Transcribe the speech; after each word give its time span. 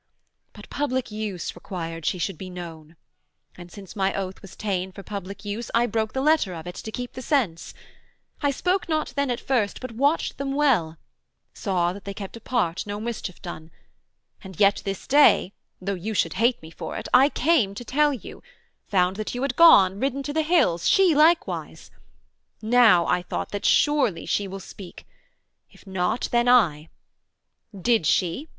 But 0.53 0.67
public 0.71 1.11
use 1.11 1.53
required 1.55 2.07
she 2.07 2.17
should 2.17 2.39
be 2.39 2.49
known; 2.49 2.95
And 3.55 3.71
since 3.71 3.95
my 3.95 4.15
oath 4.15 4.41
was 4.41 4.55
ta'en 4.55 4.91
for 4.91 5.03
public 5.03 5.45
use, 5.45 5.69
I 5.75 5.85
broke 5.85 6.13
the 6.13 6.23
letter 6.23 6.55
of 6.55 6.65
it 6.65 6.73
to 6.73 6.91
keep 6.91 7.13
the 7.13 7.21
sense. 7.21 7.75
I 8.41 8.49
spoke 8.49 8.89
not 8.89 9.13
then 9.15 9.29
at 9.29 9.39
first, 9.39 9.79
but 9.79 9.91
watched 9.91 10.39
them 10.39 10.55
well, 10.55 10.97
Saw 11.53 11.93
that 11.93 12.05
they 12.05 12.15
kept 12.15 12.35
apart, 12.35 12.87
no 12.87 12.99
mischief 12.99 13.43
done; 13.43 13.69
And 14.43 14.59
yet 14.59 14.81
this 14.83 15.05
day 15.05 15.53
(though 15.79 15.93
you 15.93 16.15
should 16.15 16.33
hate 16.41 16.59
me 16.63 16.71
for 16.71 16.97
it) 16.97 17.07
I 17.13 17.29
came 17.29 17.75
to 17.75 17.85
tell 17.85 18.11
you; 18.11 18.41
found 18.87 19.17
that 19.17 19.35
you 19.35 19.43
had 19.43 19.55
gone, 19.55 19.99
Ridden 19.99 20.23
to 20.23 20.33
the 20.33 20.41
hills, 20.41 20.89
she 20.89 21.13
likewise: 21.13 21.91
now, 22.59 23.05
I 23.05 23.21
thought, 23.21 23.49
That 23.51 23.65
surely 23.67 24.25
she 24.25 24.47
will 24.47 24.59
speak; 24.59 25.05
if 25.69 25.85
not, 25.85 26.27
then 26.31 26.47
I: 26.49 26.89
Did 27.79 28.07
she? 28.07 28.49